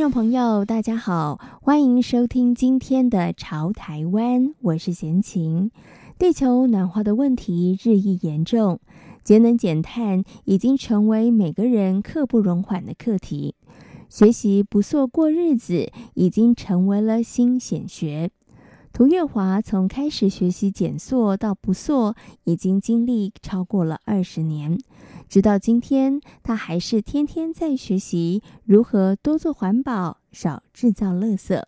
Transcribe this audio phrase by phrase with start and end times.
[0.00, 5.70] 众朋友，大家好，欢迎收听今天的《潮台湾》，我是闲情。
[6.18, 8.80] 地球暖化的问题日益严重，
[9.22, 13.54] 节能减碳已经成为每个人刻不容缓的课题。
[14.08, 18.30] 学习不错过日子，已经成为了新显学。
[18.92, 24.78] 涂月华从开始学习减塑到不塑，已经经历超过了二十年。
[25.28, 31.62] 直到今天，他还是天天在学习如何多做环保，少制造垃圾。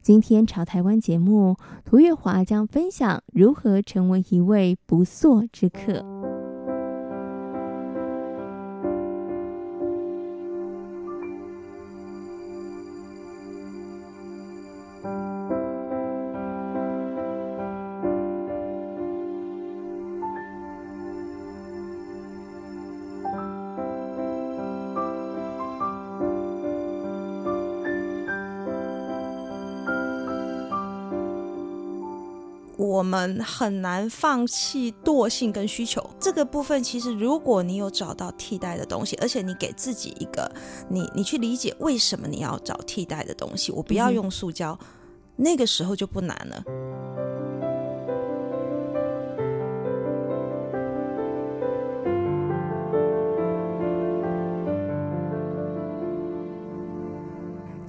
[0.00, 6.19] 今天朝台湾节目，涂月华将分享如何成为一位不塑之客。
[32.80, 36.82] 我们很难放弃惰性跟需求这个部分。
[36.82, 40.50] 其实，如果你有找到替代的东西，而且你给自己一个
[40.88, 44.86] 你，你去理解为什么你要找替代的东西，我不要用塑胶，嗯、
[45.36, 46.64] 那个时候就不难了。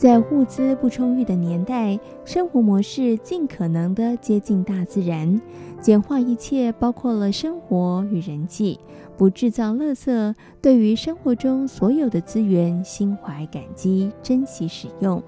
[0.02, 5.40] 在物资不充裕的年代，生活模式尽可能的接近大自然，
[5.80, 8.80] 简化一切，包括了生活与人际，
[9.16, 10.34] 不制造垃圾。
[10.60, 15.22] 对于生活中所有的资源，心怀感激，珍惜使用。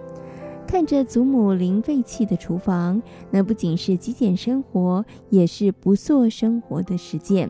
[0.66, 3.00] 看着祖母零废弃的厨房，
[3.30, 7.48] 那不仅是极简生活，也是不做生活的实践。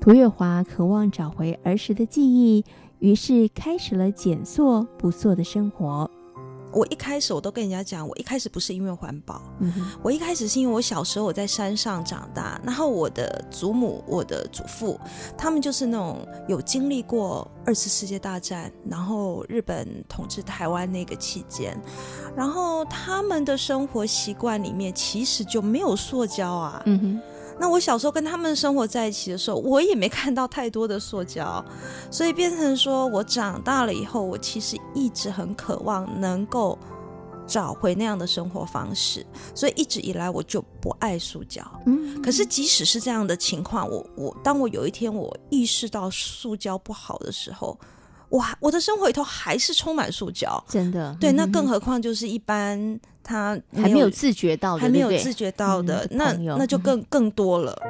[0.00, 2.64] 涂月华渴望找回儿时的记忆，
[3.00, 6.08] 于是开始了减塑不塑的生活。
[6.72, 9.72] 我一开始我都跟人家讲，我一开始不是因为环保，嗯，
[10.02, 14.98] 我一开始是因为我小时候我在山上长大，然后我的祖母、我的祖父，
[15.36, 21.78] 他们就是那种有经历过二次世界大战，然后日本统治台湾那个期间，
[22.34, 27.20] 然后他们的生活习惯里面其实就没有塑胶啊，嗯哼。
[27.58, 31.64] 那我小时候跟他们生活在一起的时候，我也没看到太多的塑胶，
[32.10, 36.78] 所以变成说我长大了以后，我其实一直很渴望能够
[37.46, 39.24] 找回那样的生活方式，
[39.54, 41.62] 所以一直以来我就不爱塑胶。
[41.86, 47.78] 嗯，可是即使是这样的情况，我我当我有一天我意识到塑胶不好的时候，
[48.32, 51.16] 哇，我的生活里头还是充满塑胶，真的。
[51.18, 53.00] 对，那更何况就是一般。
[53.24, 57.80] 他还没有自觉到的，还没有自觉到的，嗯、那那就更更多了。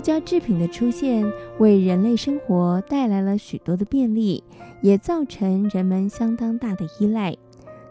[0.00, 4.42] 塑胶制品的出现，为人类生活带来了许多的便利，
[4.80, 7.36] 也造成人们相当大的依赖。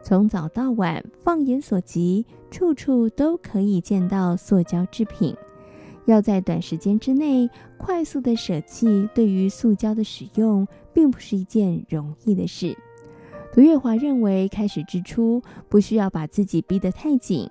[0.01, 5.35] 从早到晚，放眼所及，处处都可以见到塑胶制品。
[6.05, 7.47] 要在短时间之内
[7.77, 12.75] 快速的舍弃对于塑胶的使用，并不是一件容易的事。
[13.53, 17.47] 涂月华认为，开始之初不需要把自己逼得太紧。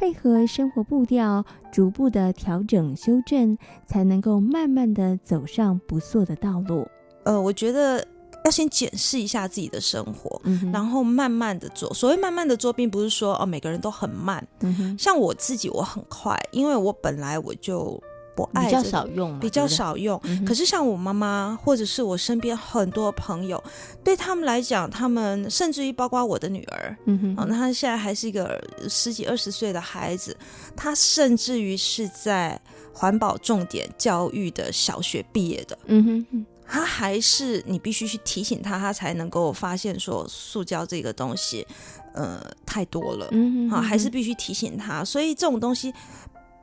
[0.00, 6.88] 配合生活步调，逐步的调整修正，才能够慢慢的走上不错的道路。
[7.24, 8.02] 呃，我觉得
[8.46, 11.92] 要先检视一下自己的生活，嗯，然后慢慢的做。
[11.92, 18.02] 所谓慢慢的做，并不是说哦每个人都很慢，嗯，像我自己我很快，因为我本来我就。
[18.46, 20.20] 比较少用，比较少用。
[20.46, 23.70] 可是像我妈妈，或者是我身边很多朋友，嗯、
[24.04, 30.36] 对他们来讲，他们甚至于包括我的女儿，嗯哼，那她现在还是一个十几二十岁的孩子，
[30.76, 32.60] 她甚至于是在
[32.92, 41.66] 环保重点教育的小学毕业的，嗯哼，她还是你必须去提醒她，她才能够发现说塑胶这个东西，
[42.14, 45.04] 呃，太多了，嗯哼，啊，还是必须提醒她。
[45.04, 45.92] 所以这种东西。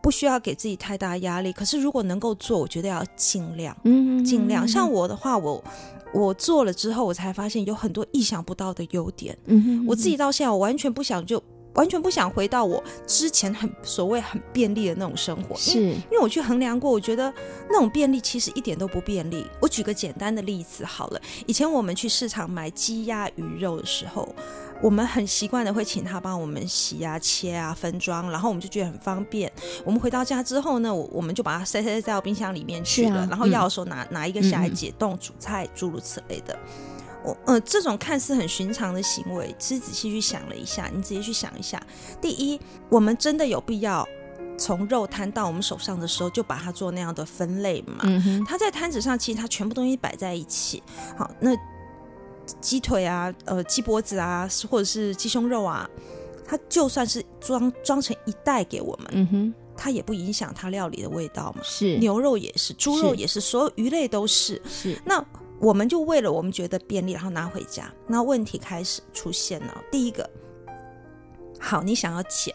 [0.02, 4.68] 不需要给自己太大压力，可是如果能够做，我觉得要尽量，嗯，尽量。
[4.68, 5.64] 像我的话，我
[6.14, 9.38] 我做了之后，我才发现有很多意想不到的优点。
[9.46, 11.42] 嗯哼，我自己到现在，我完全不想就
[11.78, 15.56] 完全不想回到我之前很所谓很便利的那种生活。
[15.56, 17.34] 是，因为，因为我去衡量过，我觉得
[17.70, 19.48] 那种便利其实一点都不便利。
[19.62, 24.28] 我举个简单的例子好了，以前我们去市场买鸡鸭鱼肉的时候。
[24.80, 29.52] 我们很习惯的会请他帮我们洗啊、切啊、分装，然后我们就觉得很方便。
[29.84, 36.56] 我们回到家之后呢，我我们就把它塞塞塞到冰箱里面去了，啊、然后要的时候拿、嗯、拿一个下来解冻煮菜，诸如此类的。
[37.28, 41.82] 我呃，这种看似很寻常的行为，其实仔细去想了一下，你仔细去想一下。
[42.22, 42.60] 第一，
[42.90, 44.08] 我们真的有必要
[44.58, 48.04] 从肉摊到我们手上的时候就把它做那样的分类嘛？
[48.48, 50.82] 它在摊子上其实它全部东西摆在一起。
[51.18, 51.52] 好，那。
[52.62, 55.86] 鸡腿啊，呃，鸡脖子啊，或者是鸡胸肉啊，
[56.46, 61.62] 它就算是装装成一袋给我们，嗯哼，它也不影响它料理的味道嘛。
[61.62, 64.62] 是，牛肉也是，猪肉也是，是所有鱼类都是。
[64.66, 65.22] 是，那
[65.60, 69.84] 我们就为了我们觉得便利，然后拿回家，那问题开始出现了。
[69.92, 70.30] 第一个，
[71.60, 72.54] 好，你想要剪。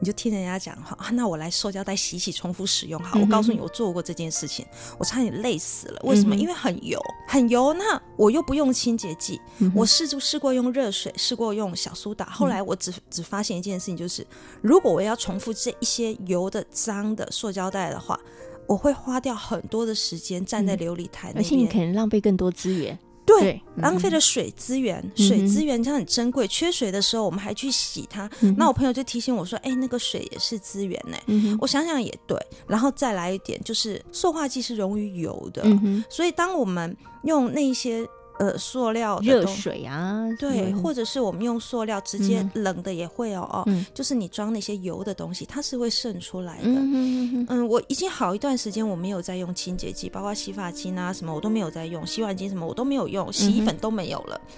[0.00, 3.20] 你就听人家讲哈，那我来塑胶袋洗洗，重复使用好。
[3.20, 4.66] 我告诉你，我做过这件事情，
[4.98, 6.00] 我差点累死了。
[6.04, 6.34] 为什么？
[6.34, 6.98] 因为很油，
[7.28, 7.74] 很油。
[7.74, 9.38] 那我又不用清洁剂，
[9.74, 12.24] 我试就试过用热水，试过用小苏打。
[12.30, 14.26] 后来我只只发现一件事情，就是
[14.62, 18.18] 如果我要重复这一些油的脏的塑胶袋的话，
[18.66, 22.98] 我会花掉很多的时间站在琉璃台而且你可能浪费更多资源。
[23.26, 26.46] 对，浪费了水资源，嗯、水资源它很珍贵。
[26.46, 28.28] 缺水的时候，我们还去洗它。
[28.42, 31.16] 嗯、那我朋友就提醒我说：“哎，那个水也是资源呢。
[31.26, 32.38] 嗯”我想想也对。
[32.66, 38.06] 然后再来一点，就是塑化剂是溶于油的，嗯、所以当我们用那些。
[38.38, 46.64] 呃，塑料热水啊，对，或者是我们用塑料直接冷的也会哦，嗯、哦，就是你装那些油的东西，它是会渗出来的。
[46.66, 54.40] 嗯嗯我已经好一段时间我没有在用清洁剂，包括洗发精啊什么我都没有在用，洗碗精什么我都没有用，洗衣粉都没有了。
[54.46, 54.52] 嗯、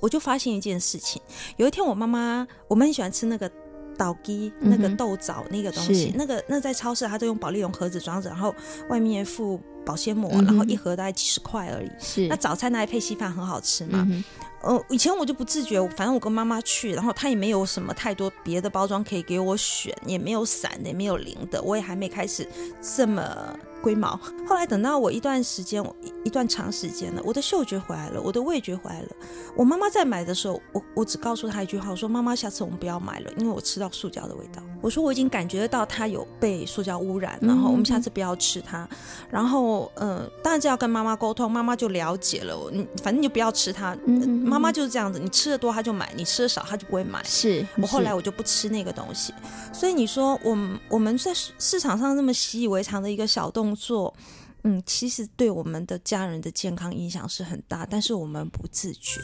[0.00, 1.20] 我就发现一件事情，
[1.58, 3.50] 有一天我妈妈，我们很喜欢吃那个。
[3.98, 8.52] 倒鸡那个豆枣那个东西，嗯、那个那在超市，它都用保丽龙盒子装着，然后
[8.88, 11.90] 外面附保鲜膜，嗯、然后一盒大概几十块而已。
[11.98, 14.06] 是，那早餐拿来配稀饭很好吃嘛。
[14.10, 14.22] 嗯
[14.62, 22.46] 呃，以前我就不自觉，反正我跟妈妈去，然后她也没有什么太多别的包装可以给我选，也没有散的，也没有零的，我也还没开始
[22.80, 23.26] 这么
[23.82, 24.16] 龟毛。
[24.46, 25.84] 后来等到我一段时间，
[26.22, 29.08] 一段长时间了，我的嗅觉回来了，我的味觉回来了。
[29.56, 34.62] 我妈妈在买的时候，我我只告诉她一句话，我说妈妈，下次我们不要买了，因为我吃到塑胶的味道。
[34.80, 38.88] 我说我已经感觉得到它有被塑胶污染，然后我们下次不要吃它。
[39.28, 42.70] 然后，呃，当然就要跟妈妈沟通，妈妈就了解了。
[42.72, 43.96] 你反正你就不要吃它。
[44.06, 47.22] 嗯妈妈就是这样子，你吃的多他就买，你吃的少他就不会买。
[47.24, 49.32] 是我后来我就不吃那个东西，
[49.72, 54.12] 所以你说我们我们在市场上那么习以为常的一个小动作，
[54.64, 59.20] 嗯，其实对我们的家人的健康影响是很大，但是我们不自觉。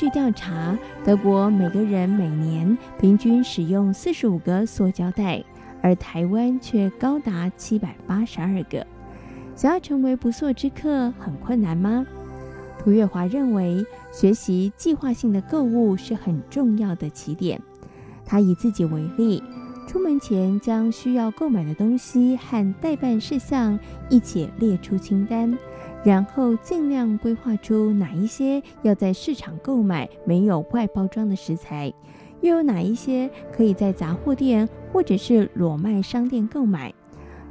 [0.00, 0.74] 据调查，
[1.04, 5.44] 德国每个人每年平均使用四十五个塑胶袋，
[5.82, 8.86] 而台湾却高达七百八十二个。
[9.54, 12.06] 想要成为不塑之客很困难吗？
[12.78, 17.60] 涂月华认为，学习计划性的购物是很重要的起点。
[18.24, 19.42] 他以自己为例，
[19.86, 25.58] 出门前将需要购买的东西和待办事项一起列出清单。
[26.02, 31.92] 然后尽量规划出哪一些要在市场购买没有外包装的食材，
[32.40, 36.92] 又有哪一些可以在杂货店或者是裸卖商店购买。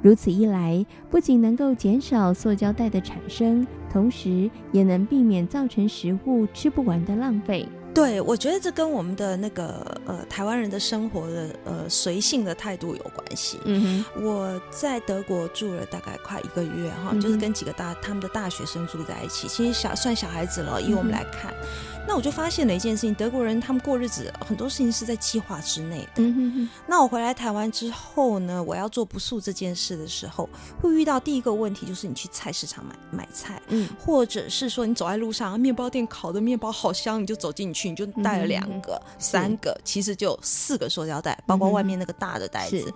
[0.02, 7.68] 如此一来，不仅能够减少塑胶袋的产生，同时也能避免造成食物吃不完的浪费。
[7.94, 13.60] 对，我觉得这跟我们的那个呃台湾人的生活的呃随性的态度有关系。
[13.66, 21.52] 嗯哼，我在德国住了大概快一个月哈，就是跟几个大他们的大学生住在一起，其实小算小孩子了，以我们来看。
[21.52, 26.24] 嗯那我就发现了一件事情，德国人他们过日子很多事情是在计划之内的。
[26.24, 26.70] 嗯、哼哼。
[26.88, 30.50] 那我回来台湾之后呢，我要做不素这件事的时候，
[30.82, 42.92] 会遇到第一个问题就是你去菜市场买买菜，嗯，或者是说你走在路上，面包店烤的面包好香，你就走进去，你就带了两个、三个，其实就四个塑胶袋，包括外面那个大的袋子。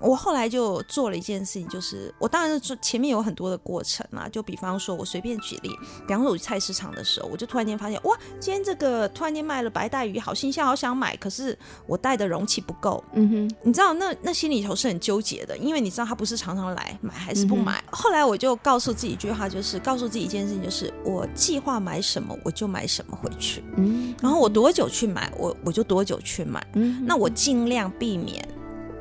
[0.00, 5.70] 我后来就做了一件事情，就是我当然是做前面有很多的过程啦，就比方说我随便举例，
[6.06, 13.02] 比方说我去菜市场的时候，我就突然间发现，哇，今天这个突然间卖了白带鱼，好新鲜，好想买，可是我带的容器不够。
[13.12, 17.82] 嗯哼，你知道那那心里头是很纠结的，因为你知道他不是常常来买还是不买。
[17.86, 23.64] 嗯、后来我就告诉自己一句话，就是告诉自己一件事情，就是我计划买什么我就买什么回去。
[23.76, 26.64] 嗯，然后我多久去买，我我就多久去买。
[26.74, 28.46] 嗯，那我尽量避免。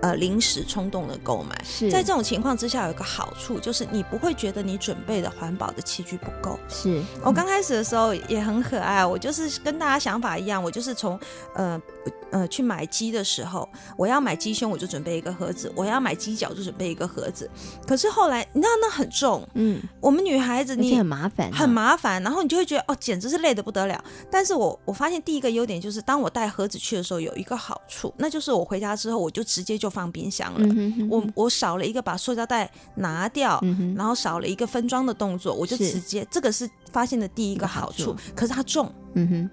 [0.02, 6.60] 呃，临时冲动的购买，是在这种情况之下有一个好处，就是你不会觉得你准备的环保的器具不够。
[6.70, 11.20] 是我刚开始的时候也很可爱，我就是跟大家想法一样，我就是从
[11.56, 11.82] 呃。
[12.30, 17.50] 呃，去买鸡的时候，我要买鸡胸，我就准备一个盒子；我要买鸡脚，就准备一个盒子。
[17.88, 24.04] 可是后来，你知道那很重，嗯，我们女孩子你很麻烦，很麻烦，然后你就会觉得哦，简直是累得不得了。
[24.30, 30.60] 但是我我发现第一个优点就是，当我带盒子去的时候，有一个好处，那就是我回家之后，我就直接就放冰箱了。
[30.62, 38.12] 嗯、哼哼我我少了一个把塑胶袋拿掉，嗯、然后少了一个分装的动作，我就直接这个是发现的第一个好处。
[38.14, 39.50] 好可是它重，嗯哼。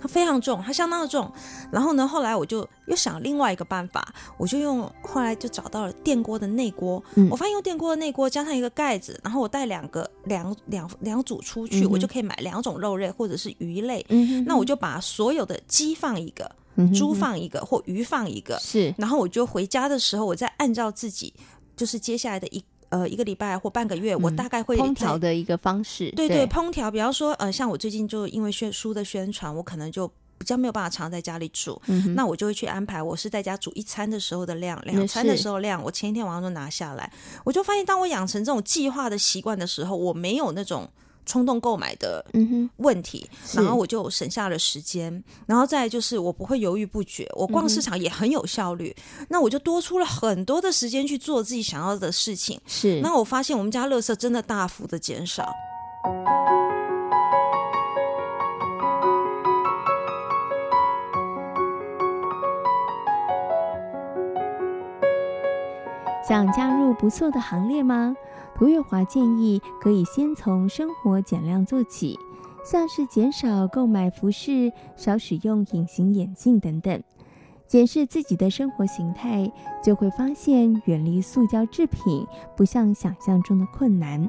[0.00, 1.32] 它非常重，它相当的重。
[1.72, 7.02] 然后呢，后来我就又想另外一个办法，我就用后来就找到了电锅的内锅。
[7.14, 14.04] 嗯、我发现用电锅的内锅加上一个盖子，然后我带两个两两两组出去，嗯、我就可以买两种肉类或者是鱼类。
[14.44, 18.58] 那我就把所有的鸡放一个，嗯、猪放一个，或鱼放一个。
[18.60, 21.32] 是，然后我就回家的时候，我再按照自己
[21.76, 22.62] 就是接下来的一。
[22.90, 26.12] 呃，一个礼拜或半个月，嗯、我大概会烹调的一个方式。
[26.12, 30.06] 对对，对烹调，比方说，呃，像我最近就因为宣书的宣传，我可能就
[30.38, 37.12] 比较没有办法常在家里煮，嗯、那我就会去安排，我是在家煮一餐的时候的量，两餐的时候量，我前一天晚上就拿下来，
[37.42, 40.88] 我就发现，当我养成这种计划的习惯的时候，我没有那种。
[41.24, 42.24] 冲动购买的
[42.76, 52.60] 问题，嗯、然后我就省下了时间，然后再就是我不会犹豫不决，我逛市场也很有效率，嗯、那我就多出了很多的时间去做自己想要的事情。
[52.66, 55.48] 是，那我发现我们家垃圾真的大幅的减少。
[66.26, 68.16] 想加入不错的行列吗？
[68.56, 72.18] 涂月华建议可以先从生活减量做起，
[72.64, 77.02] 像是减少购买服饰、少使用隐形眼镜等等，
[77.66, 79.52] 检视自己的生活形态，
[79.82, 82.26] 就会发现远离塑胶制品
[82.56, 84.26] 不像想象中的困难。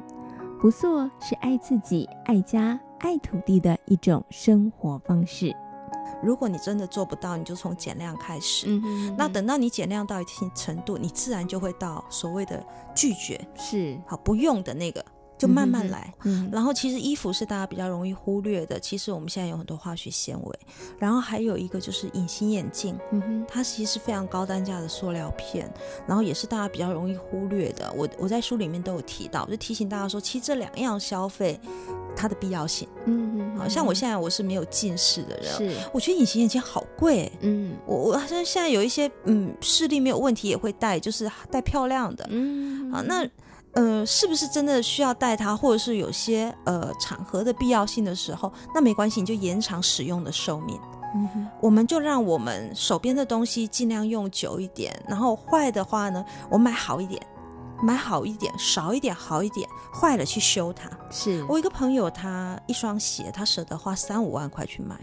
[0.60, 5.56] 不塑是爱自己、爱家、爱土地的一种生活方式。
[6.24, 8.66] 如果你真的做不到，你就从减量开始。
[8.68, 12.64] 嗯哼嗯哼，那等到你减量到一定程度，你自然就会到所谓的
[12.96, 15.04] 拒绝，是好不用的那个。
[15.38, 18.80] 就慢慢来，嗯，然后其实衣服是大家比较容易忽略的。
[18.80, 20.60] 其实我们现在有很多化学纤维，
[20.98, 25.70] 然后还有一个就是隐形眼镜，嗯哼，它其实是非常高单价的塑料片，
[26.08, 27.92] 然后也是大家比较容易忽略的。
[27.98, 31.60] 我我在书里面都有提到，就提醒大家说，其实这两样消费
[32.16, 43.28] 它的必要性，嗯嗯，好像我现在我是没有近视的人，是，我觉得隐形眼镜好贵，嗯，我我好像现在有一些嗯视力没有问题也会戴，就是戴漂亮的，嗯，好那。
[43.78, 50.80] 呃，是不是真的需要戴它，或者是有些呃场合的必要性的时候，那没关系，你就延长使用的寿命。
[51.14, 57.22] 嗯哼，我们就让我们手边的东西尽量用久一点，然后坏的话呢，我买好一点，
[57.82, 60.90] 买好一点，少一点好一点，坏了去修它。
[61.10, 64.96] 是我一个朋友，他一双鞋，他舍得花三五万块去买，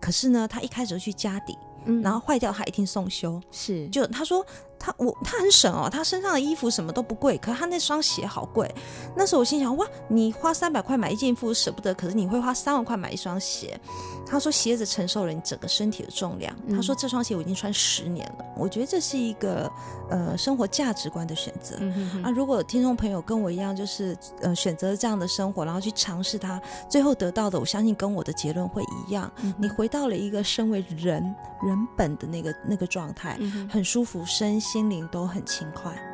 [0.00, 3.40] 可是呢，他一开始就去家底，嗯，然后坏掉他一定送修。
[3.50, 4.44] 是，就他说。
[4.80, 8.74] 他我他很省哦，他身上的衣服什么都不贵，可是他那双鞋好贵。
[9.14, 13.78] 那时候我心想，哇，你花三百块买一件衣服舍不得，可是你会花三万块买一双鞋。
[14.26, 16.54] 他说鞋子承受了你整个身体的重量。
[16.66, 18.44] 嗯、他说这双鞋我已经穿十年了。
[18.56, 19.70] 我觉得这是一个
[20.08, 21.76] 呃生活价值观的选择。
[21.80, 29.30] 嗯、哼哼啊，如果听众朋友跟我一样，就是呃选择这样的生活，然后去尝试它，最后得到的，我相信跟我的结论会一样。
[29.42, 31.22] 嗯、你回到了一个身为人
[31.62, 34.69] 人本的那个那个状态，嗯、很舒服，身心。
[34.72, 36.09] 心灵都很轻快。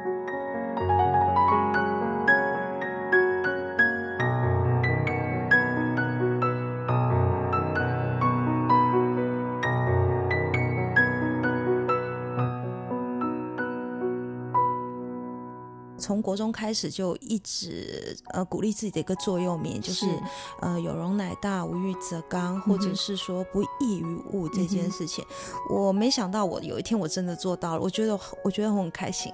[16.07, 20.13] 从国中开始就一直呃鼓励自己的一个座右铭，就是，是
[20.61, 25.25] 呃有容乃大，无欲则刚，或者是说不异于物这件事情。
[25.69, 29.33] 嗯、我没想到我有一天我真的做到了，我觉得我觉得我很开心。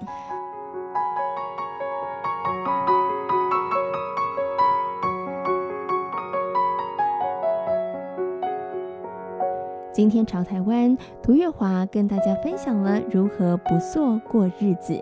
[9.93, 14.99] 今天潮台湾，涂月华跟大家分享了如何不做过日子。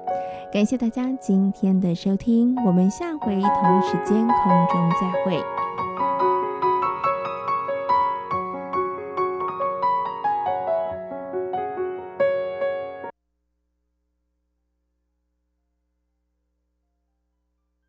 [0.52, 5.61] 感谢大家今天的收听，我们下回同一时间空中再会。